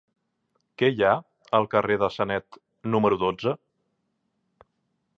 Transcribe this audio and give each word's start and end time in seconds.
Què 0.81 0.89
hi 0.93 1.03
ha 1.09 1.11
al 1.59 1.69
carrer 1.75 1.99
de 2.05 2.11
Sanet 2.15 2.59
número 2.95 3.23
dotze? 3.29 3.57